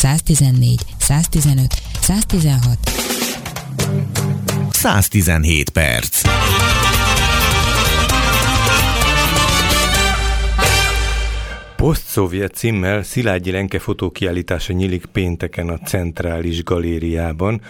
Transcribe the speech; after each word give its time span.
114, 0.00 0.80
115, 0.98 1.74
116. 2.00 2.78
117 4.70 5.70
perc. 5.70 6.22
Posztszovjet 11.76 12.54
címmel 12.54 13.02
Szilágyi 13.02 13.50
Lenke 13.50 13.78
fotókiállítása 13.78 14.72
nyílik 14.72 15.06
pénteken 15.06 15.68
a 15.68 15.78
Centrális 15.78 16.64
Galériában. 16.64 17.60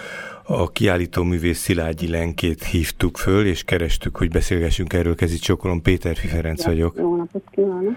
A 0.42 0.70
kiállító 0.70 1.22
művész 1.22 1.58
Szilágyi 1.58 2.08
Lenkét 2.08 2.64
hívtuk 2.64 3.16
föl, 3.16 3.46
és 3.46 3.62
kerestük, 3.62 4.16
hogy 4.16 4.30
beszélgessünk 4.30 4.92
erről. 4.92 5.14
Kezi 5.14 5.38
Csokolom, 5.38 5.82
Péter 5.82 6.16
Ferenc 6.16 6.64
vagyok. 6.64 6.94
Jó 6.98 7.16
napot 7.16 7.42
kívánok! 7.54 7.96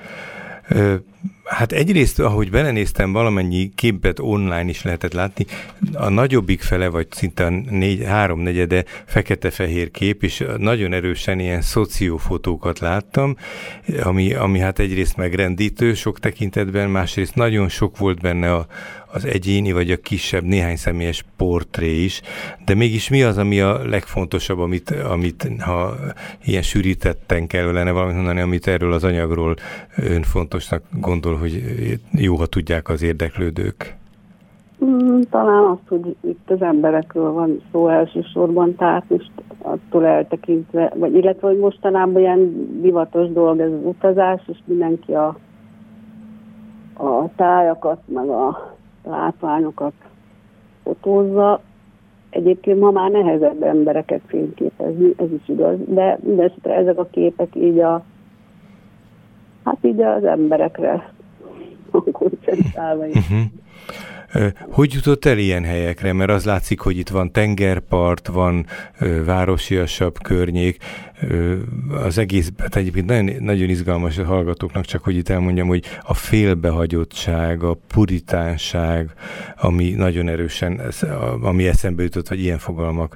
Hát 1.44 1.72
egyrészt, 1.72 2.20
ahogy 2.20 2.50
belenéztem, 2.50 3.12
valamennyi 3.12 3.72
képet 3.76 4.20
online 4.20 4.70
is 4.70 4.84
lehetett 4.84 5.14
látni, 5.14 5.46
a 5.94 6.10
nagyobbik 6.10 6.62
fele, 6.62 6.88
vagy 6.88 7.08
szinte 7.12 7.50
négy, 7.70 8.04
háromnegyede 8.04 8.84
fekete-fehér 9.06 9.92
kép, 9.92 10.24
és 10.24 10.44
nagyon 10.58 10.94
erősen 10.94 11.40
ilyen 11.40 11.62
szociófotókat 11.62 12.80
láttam, 12.80 13.38
ami, 14.04 14.34
ami 14.34 14.60
hát 14.60 14.80
egyrészt 14.80 15.18
megrendítő 15.18 15.94
sok 15.94 16.20
tekintetben, 16.20 16.90
másrészt 16.90 17.36
nagyon 17.36 17.70
sok 17.70 17.98
volt 17.98 18.22
benne 18.22 18.54
a, 18.54 18.68
az 19.14 19.26
egyéni 19.26 19.72
vagy 19.72 19.92
a 19.92 19.98
kisebb, 19.98 20.44
néhány 20.44 20.76
személyes 20.76 21.26
portré 21.38 22.04
is, 22.04 22.22
de 22.66 22.76
mégis 22.76 23.10
mi 23.10 23.24
az, 23.24 23.38
ami 23.38 23.60
a 23.60 23.88
legfontosabb, 23.88 24.60
amit, 24.60 24.90
amit 24.90 25.48
ha 25.60 25.94
ilyen 26.46 26.62
sűrítetten 26.62 27.48
kellene 27.48 27.92
valamit 27.92 28.16
mondani, 28.16 28.42
amit 28.42 28.68
erről 28.68 28.94
az 28.94 29.04
anyagról 29.04 29.56
ön 29.98 30.22
fontosnak 30.22 30.84
gondol, 31.00 31.36
hogy 31.36 31.64
jó, 32.12 32.36
ha 32.36 32.46
tudják 32.46 32.90
az 32.90 33.04
érdeklődők? 33.04 33.96
Mm, 34.86 35.20
talán 35.30 35.64
az, 35.64 35.78
hogy 35.88 36.16
itt 36.22 36.50
az 36.50 36.62
emberekről 36.62 37.32
van 37.32 37.62
szó 37.72 37.88
elsősorban, 37.88 38.76
tehát 38.76 39.04
most 39.08 39.32
attól 39.62 40.06
eltekintve, 40.06 40.94
vagy 40.96 41.16
illetve, 41.16 41.48
hogy 41.48 41.58
mostanában 41.58 42.22
ilyen 42.22 42.70
divatos 42.82 43.32
dolog 43.32 43.60
ez 43.60 43.72
az 43.72 43.84
utazás, 43.84 44.42
és 44.48 44.58
mindenki 44.66 45.14
a, 45.14 45.38
a 46.94 47.30
tájakat, 47.36 48.00
meg 48.06 48.30
a 48.30 48.73
látványokat 49.04 49.94
fotózza. 50.84 51.62
Egyébként 52.30 52.80
ma 52.80 52.92
már 52.92 53.12
nehezebb 53.12 53.64
embereket 53.64 54.22
fényképezni, 54.26 55.14
ez 55.18 55.32
is 55.32 55.50
igaz, 55.50 55.78
de 55.88 56.20
mindesetre 56.24 56.74
ezek 56.74 56.98
a 56.98 57.06
képek 57.12 57.56
így 57.56 57.80
a 57.80 58.04
hát 59.64 59.78
így 59.82 60.02
az 60.02 60.24
emberekre 60.24 61.14
koncentrálva. 62.12 63.06
Uh-huh. 63.06 63.42
Hogy 64.70 64.94
jutott 64.94 65.26
el 65.26 65.38
ilyen 65.38 65.64
helyekre? 65.64 66.14
Mert 66.14 66.30
az 66.30 66.46
látszik, 66.46 66.80
hogy 66.80 66.98
itt 66.98 67.10
van 67.10 67.32
tengerpart, 67.32 68.28
van 68.28 68.66
városiasabb 69.26 70.22
környék, 70.22 70.78
az 71.90 72.18
egész, 72.18 72.52
hát 72.58 72.76
egyébként 72.76 73.06
nagyon, 73.06 73.30
nagyon 73.40 73.70
izgalmas 73.70 74.18
a 74.18 74.26
hallgatóknak, 74.26 74.86
csak 74.86 75.04
hogy 75.04 75.16
itt 75.16 75.30
elmondjam, 75.30 75.68
hogy 75.68 75.86
a 76.02 76.14
félbehagyottság, 76.14 77.64
a 77.64 77.78
puritánság, 77.88 79.14
ami 79.58 79.90
nagyon 79.90 80.28
erősen, 80.28 80.82
ami 81.42 81.68
eszembe 81.68 82.04
jutott, 82.04 82.28
hogy 82.28 82.40
ilyen 82.40 82.58
fogalmak, 82.58 83.16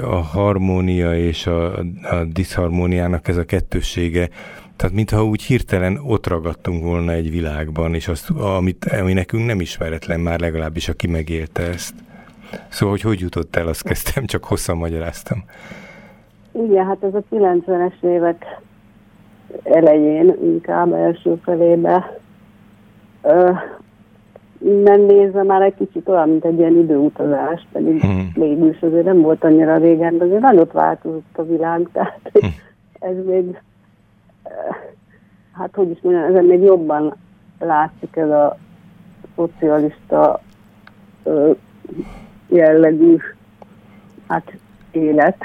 a 0.00 0.14
harmónia 0.14 1.18
és 1.18 1.46
a, 1.46 1.78
a 2.02 2.24
diszharmóniának 2.32 3.28
ez 3.28 3.36
a 3.36 3.44
kettőssége, 3.44 4.28
tehát 4.76 4.94
mintha 4.94 5.24
úgy 5.24 5.42
hirtelen 5.42 6.00
ott 6.06 6.26
ragadtunk 6.26 6.82
volna 6.82 7.12
egy 7.12 7.30
világban, 7.30 7.94
és 7.94 8.08
azt, 8.08 8.30
amit, 8.30 8.84
ami 8.84 9.12
nekünk 9.12 9.46
nem 9.46 9.60
ismeretlen 9.60 10.20
már 10.20 10.40
legalábbis, 10.40 10.88
aki 10.88 11.06
megélte 11.06 11.62
ezt. 11.62 11.94
Szóval, 12.68 12.94
hogy 12.94 13.02
hogy 13.02 13.20
jutott 13.20 13.56
el, 13.56 13.68
azt 13.68 13.82
kezdtem, 13.82 14.26
csak 14.26 14.44
hosszan 14.44 14.76
magyaráztam. 14.76 15.44
Igen, 16.52 16.86
hát 16.86 17.02
ez 17.02 17.14
a 17.14 17.22
90-es 17.30 18.02
évek 18.02 18.44
elején, 19.62 20.36
inkább 20.42 20.92
első 20.92 21.40
felébe 21.44 22.20
nem 24.58 25.00
nézve 25.00 25.42
már 25.42 25.62
egy 25.62 25.74
kicsit 25.74 26.08
olyan, 26.08 26.28
mint 26.28 26.44
egy 26.44 26.58
ilyen 26.58 26.78
időutazás, 26.78 27.66
pedig 27.72 28.00
hmm. 28.00 28.32
mégis 28.34 28.80
azért 28.80 29.04
nem 29.04 29.20
volt 29.20 29.44
annyira 29.44 29.76
régen, 29.76 30.18
de 30.18 30.24
azért 30.24 30.40
nagyot 30.40 30.72
változott 30.72 31.36
a 31.38 31.42
világ, 31.42 31.88
tehát 31.92 32.30
hmm. 32.32 32.50
ez 33.00 33.16
még 33.26 33.60
hát 35.52 35.74
hogy 35.74 35.90
is 35.90 35.98
mondjam, 36.00 36.24
ezen 36.24 36.44
még 36.44 36.60
jobban 36.60 37.16
látszik 37.58 38.16
ez 38.16 38.30
a 38.30 38.56
szocialista 39.34 40.40
jellegű 42.48 43.16
hát 44.28 44.52
élet. 44.94 45.36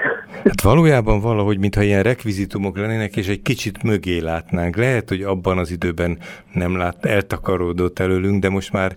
Hát 0.43 0.61
valójában 0.61 1.19
valahogy, 1.19 1.59
mintha 1.59 1.81
ilyen 1.81 2.03
rekvizitumok 2.03 2.77
lennének, 2.77 3.15
és 3.15 3.27
egy 3.27 3.41
kicsit 3.41 3.83
mögé 3.83 4.19
látnánk. 4.19 4.75
Lehet, 4.75 5.09
hogy 5.09 5.21
abban 5.21 5.57
az 5.57 5.71
időben 5.71 6.17
nem 6.53 6.77
lát, 6.77 7.05
eltakaródott 7.05 7.99
előlünk, 7.99 8.41
de 8.41 8.49
most 8.49 8.71
már 8.71 8.95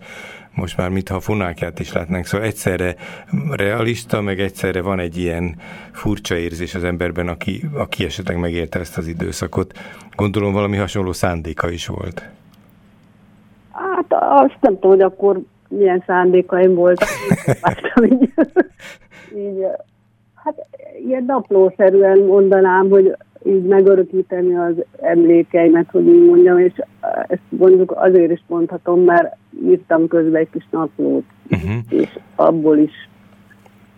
most 0.55 0.77
már 0.77 0.89
mintha 0.89 1.15
a 1.15 1.21
fonákját 1.21 1.79
is 1.79 1.93
látnánk, 1.93 2.25
szóval 2.25 2.47
egyszerre 2.47 2.95
realista, 3.51 4.21
meg 4.21 4.41
egyszerre 4.41 4.83
van 4.83 4.99
egy 4.99 5.17
ilyen 5.17 5.57
furcsa 5.93 6.37
érzés 6.37 6.75
az 6.75 6.85
emberben, 6.85 7.29
aki, 7.29 7.63
aki 7.75 8.05
esetleg 8.05 8.39
megérte 8.39 8.79
ezt 8.79 8.99
az 8.99 9.07
időszakot. 9.07 9.79
Gondolom 10.17 10.53
valami 10.53 10.77
hasonló 10.77 11.13
szándéka 11.13 11.71
is 11.71 11.87
volt. 11.87 12.29
Hát 13.71 14.07
azt 14.09 14.57
nem 14.61 14.75
tudom, 14.75 14.91
hogy 14.91 15.01
akkor 15.01 15.41
milyen 15.69 16.03
szándékaim 16.07 16.75
voltak. 16.75 17.09
így, 18.11 18.33
így, 19.37 19.67
hát 20.45 20.67
ilyen 21.07 21.25
naplószerűen 21.25 22.19
mondanám, 22.19 22.89
hogy 22.89 23.17
így 23.45 23.63
megörökíteni 23.63 24.57
az 24.57 24.75
emlékeimet, 25.01 25.87
hogy 25.91 26.07
így 26.07 26.27
mondjam, 26.27 26.59
és 26.59 26.73
ezt 27.27 27.41
mondjuk 27.49 27.93
azért 27.97 28.31
is 28.31 28.43
mondhatom, 28.47 29.01
mert 29.01 29.37
írtam 29.65 30.09
közben 30.09 30.41
egy 30.41 30.51
kis 30.51 30.67
naplót, 30.71 31.25
uh-huh. 31.51 31.75
és 31.89 32.19
abból 32.35 32.79
is 32.79 32.93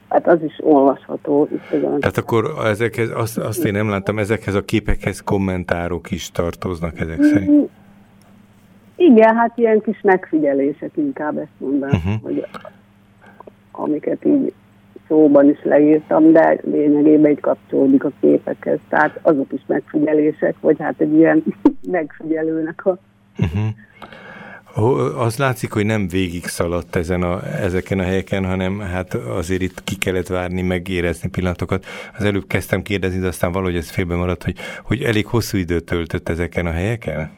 Hát 0.09 0.27
az 0.27 0.43
is 0.43 0.57
olvasható. 0.61 1.49
Itt 1.53 1.81
Tehát 1.81 2.17
akkor 2.17 2.53
ezekhez, 2.65 3.11
azt, 3.15 3.39
azt 3.39 3.65
én 3.65 3.73
nem 3.73 3.89
láttam, 3.89 4.19
ezekhez 4.19 4.55
a 4.55 4.65
képekhez 4.65 5.21
kommentárok 5.21 6.11
is 6.11 6.31
tartoznak 6.31 7.01
ezek 7.01 7.23
szerint? 7.23 7.71
Igen, 8.97 9.37
hát 9.37 9.59
ilyen 9.59 9.81
kis 9.81 10.01
megfigyelések 10.01 10.91
inkább 10.95 11.39
ezt 11.39 11.53
mondanám, 11.59 11.97
uh-huh. 11.97 12.23
hogy 12.23 12.47
amiket 13.73 14.25
így 14.25 14.53
szóban 15.09 15.49
is 15.49 15.63
leírtam, 15.63 16.33
de 16.33 16.59
lényegében 16.63 17.31
így 17.31 17.41
kapcsolódik 17.41 18.05
a 18.05 18.13
képekhez. 18.21 18.79
Tehát 18.89 19.19
azok 19.23 19.53
is 19.53 19.61
megfigyelések, 19.67 20.55
vagy 20.61 20.77
hát 20.79 20.95
egy 21.01 21.15
ilyen 21.15 21.45
megfigyelőnek 21.91 22.87
a... 22.87 22.99
Uh-huh. 23.39 23.69
Az 25.21 25.39
látszik, 25.39 25.73
hogy 25.73 25.87
nem 25.87 26.09
végig 26.09 26.45
szaladt 26.45 26.97
ezen 26.97 27.23
a, 27.23 27.43
ezeken 27.43 27.99
a 27.99 28.03
helyeken, 28.03 28.45
hanem 28.45 28.81
hát 28.81 29.15
azért 29.15 29.63
itt 29.63 29.85
ki 29.85 29.97
kellett 29.97 30.27
várni, 30.27 30.63
megérezni 30.63 31.29
pillanatokat. 31.29 31.85
Az 32.19 32.25
előbb 32.25 32.47
kezdtem 32.47 32.83
kérdezni, 32.83 33.21
de 33.21 33.27
aztán 33.27 33.53
valahogy 33.53 33.77
ez 33.77 33.91
félbe 33.91 34.15
maradt, 34.15 34.45
hogy, 34.45 34.57
hogy 34.85 35.03
elég 35.03 35.27
hosszú 35.27 35.59
időt 35.59 35.85
töltött 35.85 36.29
ezeken 36.29 36.67
a 36.67 36.71
helyeken? 36.71 37.31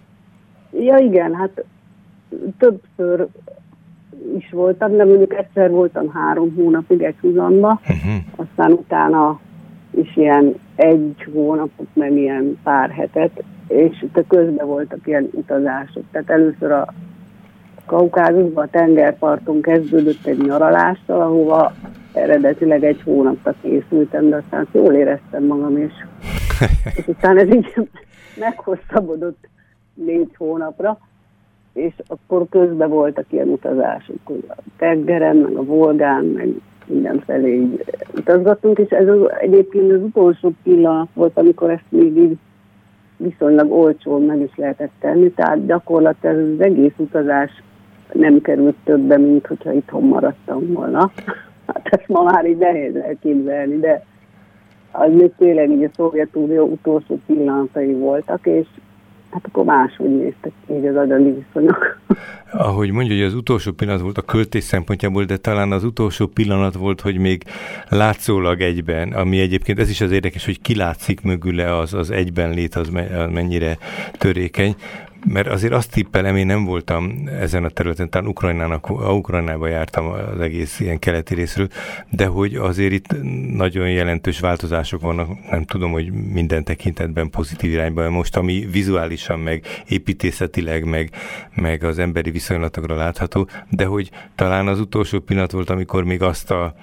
Ja 0.80 0.96
igen, 0.96 1.34
hát 1.34 1.64
többször 2.58 3.26
is 4.36 4.50
voltam, 4.50 4.96
de 4.96 5.04
mondjuk 5.04 5.34
egyszer 5.34 5.70
voltam 5.70 6.10
három 6.12 6.54
hónapig 6.54 7.02
egy 7.02 7.16
húzamba, 7.20 7.80
uh-huh. 7.82 8.46
aztán 8.48 8.72
utána 8.72 9.40
is 9.90 10.16
ilyen 10.16 10.54
egy 10.76 11.26
hónapot, 11.32 11.86
meg 11.92 12.12
ilyen 12.12 12.58
pár 12.62 12.90
hetet, 12.90 13.44
és 13.68 14.02
itt 14.02 14.26
közben 14.28 14.66
voltak 14.66 15.06
ilyen 15.06 15.28
utazások. 15.32 16.02
Tehát 16.12 16.30
először 16.30 16.72
a 16.72 16.94
Kaukázusban 17.86 18.64
a 18.64 18.70
tengerparton 18.70 19.60
kezdődött 19.60 20.26
egy 20.26 20.38
nyaralással, 20.38 21.20
ahova 21.20 21.72
eredetileg 22.12 22.84
egy 22.84 23.02
hónapra 23.02 23.54
készültem, 23.62 24.28
de 24.28 24.36
aztán 24.36 24.68
jól 24.72 24.94
éreztem 24.94 25.44
magam, 25.44 25.76
és, 25.76 25.92
és 26.96 27.06
utána 27.06 27.40
ez 27.40 27.54
így 27.54 27.74
meghosszabbodott 28.38 29.48
négy 29.94 30.34
hónapra, 30.36 30.98
és 31.76 31.92
akkor 32.06 32.46
közben 32.48 32.88
voltak 32.88 33.24
ilyen 33.28 33.48
utazások, 33.48 34.30
a 34.48 34.54
tengeren, 34.76 35.36
meg 35.36 35.56
a 35.56 35.64
Volgán, 35.64 36.24
meg 36.24 36.48
mindenfelé 36.86 37.54
így 37.54 37.84
utazgattunk, 38.14 38.78
és 38.78 38.90
ez 38.90 39.08
az, 39.08 39.18
egyébként 39.40 39.92
az 39.92 40.02
utolsó 40.02 40.52
pillanat 40.62 41.08
volt, 41.14 41.38
amikor 41.38 41.70
ezt 41.70 41.84
még 41.88 42.16
így 42.16 42.36
viszonylag 43.16 43.72
olcsón 43.72 44.22
meg 44.22 44.40
is 44.40 44.56
lehetett 44.56 44.92
tenni, 45.00 45.30
tehát 45.30 45.66
gyakorlatilag 45.66 46.36
az 46.36 46.60
egész 46.60 46.94
utazás 46.96 47.62
nem 48.12 48.40
került 48.40 48.76
többe, 48.84 49.18
mint 49.18 49.46
hogyha 49.46 49.72
itthon 49.72 50.02
maradtam 50.02 50.72
volna. 50.72 51.10
Hát 51.66 51.88
ezt 51.90 52.08
ma 52.08 52.22
már 52.22 52.46
így 52.46 52.58
nehéz 52.58 52.96
elképzelni, 52.96 53.76
de 53.76 54.04
az 54.92 55.12
még 55.12 55.32
tényleg 55.38 55.70
így 55.70 55.84
a 55.84 55.90
Szovjetunió 55.94 56.64
utolsó 56.64 57.20
pillanatai 57.26 57.92
voltak, 57.92 58.46
és 58.46 58.66
hát 59.36 59.46
akkor 59.46 59.64
máshogy 59.64 60.16
néztek 60.16 60.52
így 60.70 60.86
az 60.86 60.96
anyagi 60.96 61.30
viszonyok. 61.30 62.00
Ahogy 62.52 62.90
mondja, 62.90 63.16
hogy 63.16 63.24
az 63.24 63.34
utolsó 63.34 63.72
pillanat 63.72 64.00
volt 64.00 64.18
a 64.18 64.22
költés 64.22 64.64
szempontjából, 64.64 65.24
de 65.24 65.36
talán 65.36 65.72
az 65.72 65.84
utolsó 65.84 66.26
pillanat 66.26 66.74
volt, 66.74 67.00
hogy 67.00 67.18
még 67.18 67.42
látszólag 67.88 68.60
egyben, 68.60 69.12
ami 69.12 69.40
egyébként 69.40 69.78
ez 69.78 69.90
is 69.90 70.00
az 70.00 70.10
érdekes, 70.10 70.44
hogy 70.44 70.60
kilátszik 70.60 71.22
mögüle 71.22 71.76
az, 71.76 71.94
az 71.94 72.10
egyben 72.10 72.50
lét, 72.50 72.74
az 72.74 72.90
mennyire 73.32 73.78
törékeny 74.18 74.74
mert 75.28 75.46
azért 75.46 75.72
azt 75.72 75.90
tippelem, 75.90 76.36
én 76.36 76.46
nem 76.46 76.64
voltam 76.64 77.28
ezen 77.40 77.64
a 77.64 77.68
területen, 77.68 78.10
talán 78.10 78.28
Ukrajnának, 78.28 78.86
a 78.86 79.12
Ukrajnába 79.12 79.66
jártam 79.66 80.06
az 80.06 80.40
egész 80.40 80.80
ilyen 80.80 80.98
keleti 80.98 81.34
részről, 81.34 81.68
de 82.10 82.26
hogy 82.26 82.54
azért 82.54 82.92
itt 82.92 83.14
nagyon 83.56 83.90
jelentős 83.90 84.40
változások 84.40 85.00
vannak, 85.00 85.50
nem 85.50 85.64
tudom, 85.64 85.92
hogy 85.92 86.12
minden 86.12 86.64
tekintetben 86.64 87.30
pozitív 87.30 87.70
irányban, 87.70 88.12
most 88.12 88.36
ami 88.36 88.66
vizuálisan, 88.70 89.40
meg 89.40 89.64
építészetileg, 89.88 90.84
meg, 90.84 91.10
meg 91.54 91.84
az 91.84 91.98
emberi 91.98 92.30
viszonylatokra 92.30 92.96
látható, 92.96 93.48
de 93.70 93.84
hogy 93.84 94.10
talán 94.34 94.68
az 94.68 94.80
utolsó 94.80 95.20
pillanat 95.20 95.52
volt, 95.52 95.70
amikor 95.70 96.04
még 96.04 96.22
azt 96.22 96.50
a 96.50 96.74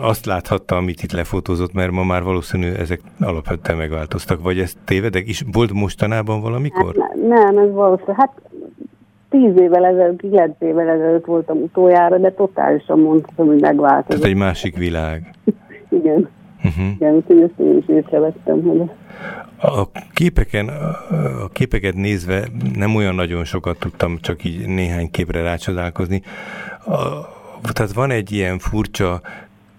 azt 0.00 0.26
láthatta, 0.26 0.76
amit 0.76 1.02
itt 1.02 1.12
lefotózott, 1.12 1.72
mert 1.72 1.90
ma 1.90 2.04
már 2.04 2.22
valószínű 2.22 2.72
ezek 2.72 3.00
alapvetően 3.20 3.78
megváltoztak. 3.78 4.42
Vagy 4.42 4.58
ez 4.58 4.72
tévedek? 4.84 5.26
És 5.26 5.44
volt 5.52 5.72
mostanában 5.72 6.40
valamikor? 6.40 6.94
Hát, 7.00 7.14
nem, 7.28 7.58
ez 7.58 7.72
valószínű. 7.72 8.12
Hát 8.16 8.32
tíz 9.30 9.60
évvel 9.60 9.84
ezelőtt, 9.84 10.20
kilenc 10.20 10.54
évvel 10.58 10.88
ezelőtt 10.88 11.24
voltam 11.24 11.56
utoljára, 11.56 12.18
de 12.18 12.32
totálisan 12.32 12.98
mondhatom, 12.98 13.46
hogy 13.46 13.60
megváltozott. 13.60 14.06
Tehát 14.06 14.24
egy 14.24 14.36
másik 14.36 14.76
világ. 14.76 15.34
Igen. 16.00 16.28
Uh-huh. 16.64 16.84
Igen, 16.94 17.14
úgyhogy 17.14 17.40
ezt 17.40 17.58
én 17.58 17.76
is 17.76 17.88
észrevettem, 17.88 18.62
hogy 18.62 18.90
a 19.60 19.88
képeken, 20.12 20.68
a 21.44 21.48
képeket 21.52 21.94
nézve 21.94 22.48
nem 22.74 22.94
olyan 22.94 23.14
nagyon 23.14 23.44
sokat 23.44 23.78
tudtam 23.78 24.18
csak 24.20 24.44
így 24.44 24.66
néhány 24.66 25.10
képre 25.10 25.42
rácsodálkozni. 25.42 26.22
A, 26.86 26.92
tehát 27.72 27.92
van 27.92 28.10
egy 28.10 28.32
ilyen 28.32 28.58
furcsa 28.58 29.20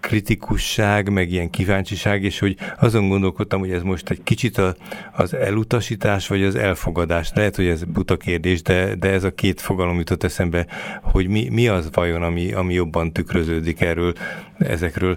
kritikusság, 0.06 1.12
meg 1.12 1.30
ilyen 1.30 1.50
kíváncsiság, 1.50 2.22
és 2.22 2.38
hogy 2.38 2.56
azon 2.80 3.08
gondolkodtam, 3.08 3.60
hogy 3.60 3.70
ez 3.70 3.82
most 3.82 4.10
egy 4.10 4.22
kicsit 4.22 4.58
a, 4.58 4.74
az 5.16 5.34
elutasítás, 5.34 6.28
vagy 6.28 6.42
az 6.42 6.54
elfogadás. 6.54 7.30
Lehet, 7.34 7.56
hogy 7.56 7.66
ez 7.66 7.84
buta 7.84 8.16
kérdés, 8.16 8.62
de, 8.62 8.94
de 8.94 9.10
ez 9.10 9.24
a 9.24 9.34
két 9.34 9.60
fogalom 9.60 9.98
jutott 9.98 10.22
eszembe, 10.22 10.66
hogy 11.02 11.28
mi, 11.28 11.48
mi 11.52 11.68
az 11.68 11.88
vajon, 11.92 12.22
ami, 12.22 12.52
ami 12.52 12.74
jobban 12.74 13.12
tükröződik 13.12 13.80
erről, 13.80 14.12
ezekről. 14.58 15.16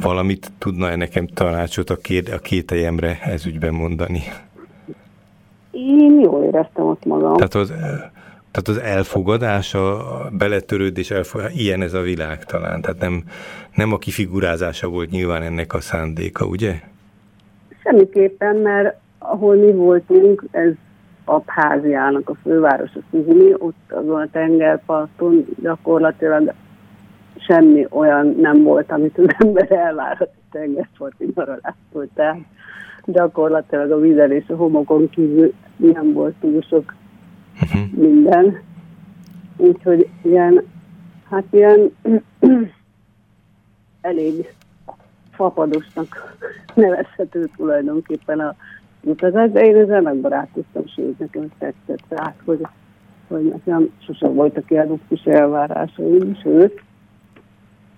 Valamit 0.00 0.52
tudna-e 0.58 0.96
nekem 0.96 1.26
tanácsot 1.26 1.90
a, 1.90 1.96
két, 1.96 2.28
a 2.28 2.38
kételyemre 2.38 3.20
ez 3.22 3.46
ügyben 3.46 3.74
mondani? 3.74 4.22
Én 5.70 6.20
jól 6.20 6.44
éreztem 6.44 6.84
ott 6.84 7.04
magam. 7.04 7.34
Tehát 7.34 7.54
az, 7.54 7.72
tehát 8.54 8.82
az 8.82 8.90
elfogadás, 8.90 9.74
a 9.74 10.04
beletörődés, 10.38 11.10
elfogadás, 11.10 11.54
ilyen 11.54 11.82
ez 11.82 11.94
a 11.94 12.00
világ 12.00 12.44
talán. 12.44 12.80
Tehát 12.80 13.00
nem, 13.00 13.22
nem 13.74 13.92
a 13.92 13.98
kifigurázása 13.98 14.88
volt 14.88 15.10
nyilván 15.10 15.42
ennek 15.42 15.74
a 15.74 15.80
szándéka, 15.80 16.46
ugye? 16.46 16.72
Semmiképpen, 17.82 18.56
mert 18.56 18.96
ahol 19.18 19.56
mi 19.56 19.72
voltunk, 19.72 20.44
ez 20.50 20.72
Abháziának 21.24 22.28
a 22.28 22.34
főváros, 22.42 22.90
a 22.94 22.98
Szizini, 23.10 23.54
ott 23.58 23.92
azon 23.92 24.20
a 24.20 24.28
tengerparton 24.32 25.46
gyakorlatilag 25.62 26.52
semmi 27.46 27.86
olyan 27.90 28.36
nem 28.40 28.62
volt, 28.62 28.90
amit 28.90 29.18
az 29.18 29.34
ember 29.38 29.72
elvárhat 29.72 30.28
a 30.28 30.42
tengerparti 30.50 31.32
maradástól. 31.34 32.08
Tehát 32.14 32.38
gyakorlatilag 33.04 33.90
a 33.90 34.00
vízen 34.00 34.32
és 34.32 34.44
a 34.48 34.56
homokon 34.56 35.10
kívül 35.10 35.52
nem 35.76 36.12
volt 36.12 36.34
túl 36.40 36.62
sok 36.68 36.94
uh-huh. 37.62 37.90
minden. 37.90 38.62
Úgyhogy 39.56 40.08
ilyen, 40.22 40.62
hát 41.30 41.44
ilyen 41.50 41.90
elég 44.00 44.54
fapadosnak 45.30 46.36
nevezhető 46.74 47.48
tulajdonképpen 47.56 48.40
a 48.40 48.54
utazás, 49.00 49.50
de 49.50 49.64
én 49.64 49.76
ezzel 49.76 50.00
megbarátkoztam, 50.00 50.86
sőt 50.86 51.18
nekem 51.18 51.48
tetszett 51.58 52.04
rá, 52.08 52.34
hogy, 52.44 52.60
hogy 53.28 53.44
nekem 53.44 53.90
sosem 54.06 54.34
voltak 54.34 54.70
ilyen 54.70 55.00
kis 55.08 55.24
elvárásaim, 55.24 56.36
sőt, 56.42 56.82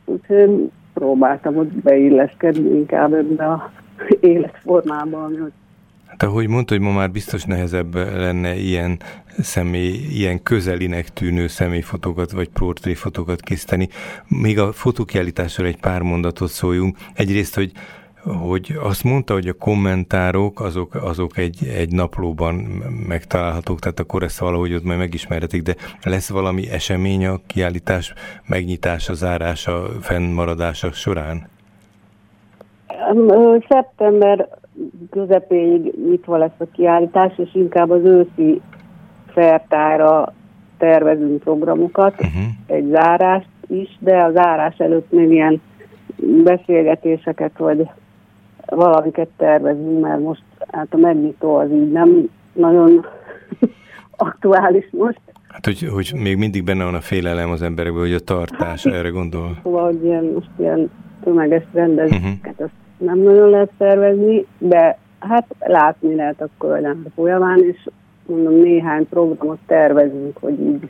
úgyhogy 0.04 0.70
próbáltam 0.94 1.56
ott 1.56 1.72
beilleszkedni 1.72 2.68
inkább 2.68 3.12
ebbe 3.12 3.46
a 3.46 3.70
életformába, 4.20 5.24
ami 5.24 5.40
ott 5.40 5.52
Hát 6.06 6.22
ahogy 6.22 6.48
mondta, 6.48 6.74
hogy 6.74 6.82
ma 6.82 6.92
már 6.92 7.10
biztos 7.10 7.44
nehezebb 7.44 7.94
lenne 7.94 8.54
ilyen 8.54 8.98
személy, 9.38 10.06
ilyen 10.10 10.42
közelinek 10.42 11.08
tűnő 11.08 11.46
személyfotókat 11.46 12.30
vagy 12.30 12.48
portréfotókat 12.48 13.40
készíteni. 13.40 13.88
Még 14.28 14.58
a 14.58 14.72
fotókiállításról 14.72 15.66
egy 15.66 15.80
pár 15.80 16.02
mondatot 16.02 16.50
szóljunk. 16.50 16.96
Egyrészt, 17.14 17.54
hogy 17.54 17.72
hogy 18.32 18.74
azt 18.82 19.04
mondta, 19.04 19.32
hogy 19.32 19.48
a 19.48 19.52
kommentárok 19.52 20.60
azok, 20.60 20.94
azok 20.94 21.36
egy, 21.36 21.66
egy 21.66 21.92
naplóban 21.92 22.54
megtalálhatók, 23.08 23.78
tehát 23.78 24.00
akkor 24.00 24.22
ezt 24.22 24.38
valahogy 24.38 24.74
ott 24.74 24.84
majd 24.84 24.98
megismerhetik, 24.98 25.62
de 25.62 25.74
lesz 26.02 26.30
valami 26.30 26.70
esemény 26.70 27.26
a 27.26 27.40
kiállítás 27.46 28.14
megnyitása, 28.46 29.14
zárása, 29.14 29.88
fennmaradása 30.00 30.92
során? 30.92 31.48
Szeptember 33.68 34.48
közepéig 35.10 35.94
nyitva 36.08 36.36
lesz 36.36 36.58
a 36.58 36.70
kiállítás, 36.72 37.32
és 37.36 37.54
inkább 37.54 37.90
az 37.90 38.04
őszi 38.04 38.60
fertára 39.26 40.32
tervezünk 40.78 41.42
programokat, 41.42 42.12
uh-huh. 42.12 42.42
egy 42.66 42.88
zárást 42.90 43.48
is, 43.68 43.96
de 44.00 44.18
a 44.18 44.30
zárás 44.30 44.78
előtt 44.78 45.10
még 45.10 45.30
ilyen 45.30 45.60
beszélgetéseket, 46.44 47.58
vagy 47.58 47.88
valamiket 48.66 49.28
tervezünk, 49.36 50.00
mert 50.00 50.20
most 50.20 50.42
hát 50.72 50.86
a 50.90 50.96
megnyitó 50.96 51.54
az 51.54 51.70
így 51.70 51.92
nem 51.92 52.28
nagyon 52.52 53.06
aktuális 54.16 54.88
most. 54.90 55.20
Hát, 55.48 55.64
hogy, 55.64 55.88
hogy 55.92 56.12
még 56.22 56.36
mindig 56.36 56.64
benne 56.64 56.84
van 56.84 56.94
a 56.94 57.00
félelem 57.00 57.50
az 57.50 57.62
emberekben, 57.62 58.02
hogy 58.02 58.12
a 58.12 58.20
tartás, 58.20 58.84
hát, 58.84 58.94
erre 58.94 59.08
gondol? 59.08 59.58
Szóval, 59.62 59.84
hogy 59.84 60.04
ilyen, 60.04 60.24
most 60.24 60.50
ilyen 60.58 60.90
tömeges 61.24 61.62
rendezvényeket, 61.72 62.52
uh-huh. 62.52 62.64
azt 62.64 62.85
nem 62.98 63.18
nagyon 63.18 63.50
lehet 63.50 63.70
szervezni, 63.78 64.46
de 64.58 64.98
hát 65.18 65.46
látni 65.58 66.14
lehet 66.14 66.40
akkor 66.40 66.70
a 66.70 66.78
nyár 66.78 66.96
folyamán, 67.14 67.58
és 67.58 67.88
mondom, 68.26 68.54
néhány 68.54 69.08
programot 69.08 69.58
tervezünk, 69.66 70.36
hogy 70.40 70.60
így, 70.60 70.88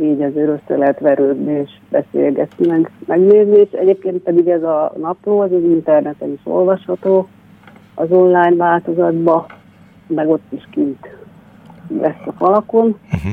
így 0.00 0.22
azért 0.22 0.48
össze 0.48 0.76
lehet 0.76 1.00
verődni 1.00 1.52
és 1.52 1.70
beszélgetni, 1.90 2.66
meg, 2.66 2.90
megnézni, 3.06 3.56
és 3.56 3.70
egyébként 3.70 4.22
pedig 4.22 4.48
ez 4.48 4.62
a 4.62 4.92
napló 5.00 5.40
az 5.40 5.52
az 5.52 5.62
interneten 5.62 6.32
is 6.32 6.40
olvasható, 6.44 7.28
az 7.94 8.10
online 8.10 8.54
változatban, 8.56 9.46
meg 10.06 10.28
ott 10.28 10.52
is 10.52 10.68
kint 10.70 11.08
lesz 12.00 12.26
a 12.26 12.32
falakon. 12.32 12.98
Uh-huh. 13.12 13.32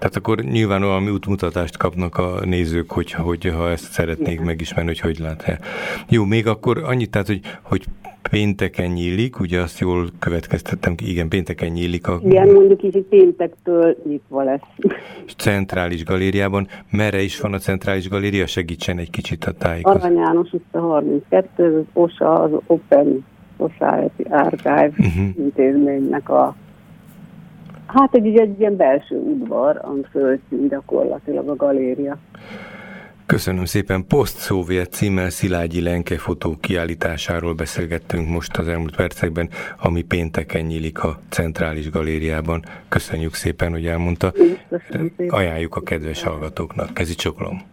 Tehát 0.00 0.16
akkor 0.16 0.38
nyilván 0.38 0.80
valami 0.80 1.10
útmutatást 1.10 1.76
kapnak 1.76 2.16
a 2.16 2.40
nézők, 2.44 2.90
hogyha, 2.90 3.22
hogyha 3.22 3.70
ezt 3.70 3.92
szeretnék 3.92 4.32
Igen. 4.32 4.44
megismerni, 4.44 4.88
hogy 4.88 5.00
hogy 5.00 5.18
lát 5.18 5.60
Jó, 6.08 6.24
még 6.24 6.46
akkor 6.46 6.82
annyit, 6.84 7.10
tehát, 7.10 7.26
hogy, 7.26 7.40
hogy 7.62 7.84
pénteken 8.30 8.90
nyílik, 8.90 9.40
ugye 9.40 9.60
azt 9.60 9.78
jól 9.78 10.08
következtettem 10.18 10.94
igen, 11.04 11.28
pénteken 11.28 11.70
nyílik 11.70 12.08
a... 12.08 12.20
Igen, 12.22 12.48
mondjuk 12.48 12.82
így, 12.82 12.92
hogy 12.92 13.02
péntektől 13.02 13.96
nyitva 14.08 14.42
lesz. 14.42 14.60
Centrális 15.36 16.04
galériában. 16.04 16.66
Merre 16.90 17.20
is 17.20 17.40
van 17.40 17.52
a 17.52 17.58
centrális 17.58 18.08
galéria? 18.08 18.46
Segítsen 18.46 18.98
egy 18.98 19.10
kicsit 19.10 19.44
a 19.44 19.52
tájékoz. 19.52 19.94
Arany 19.94 20.16
János 20.16 20.52
utca 20.52 20.80
32, 20.80 21.78
az 21.78 22.02
OSA, 22.02 22.42
az 22.42 22.50
Open 22.66 23.24
Society 23.58 24.22
Archive 24.30 24.92
uh-huh. 24.98 25.28
intézménynek 25.38 26.28
a 26.28 26.54
Hát 27.94 28.14
egy, 28.14 28.38
egy 28.38 28.60
ilyen 28.60 28.76
belső 28.76 29.16
udvar, 29.16 29.80
földszín 30.10 30.68
gyakorlatilag 30.68 31.48
a 31.48 31.56
galéria. 31.56 32.18
Köszönöm 33.26 33.64
szépen. 33.64 34.06
Post-Szovjet 34.06 34.92
címmel 34.92 35.30
Szilágyi 35.30 35.82
Lenke 35.82 36.18
fotó 36.18 36.56
kiállításáról 36.60 37.54
beszélgettünk 37.54 38.28
most 38.28 38.56
az 38.56 38.68
elmúlt 38.68 38.96
percekben, 38.96 39.48
ami 39.80 40.02
pénteken 40.02 40.64
nyílik 40.64 41.02
a 41.02 41.18
Centrális 41.28 41.90
Galériában. 41.90 42.62
Köszönjük 42.88 43.34
szépen, 43.34 43.70
hogy 43.70 43.86
elmondta. 43.86 44.32
Ajánljuk 45.28 45.76
a 45.76 45.80
kedves 45.80 46.22
hallgatóknak. 46.22 46.94
Kezi 46.94 47.14
csokolom. 47.14 47.69